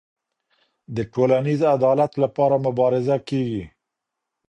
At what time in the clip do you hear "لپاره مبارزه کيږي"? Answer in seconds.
2.23-3.63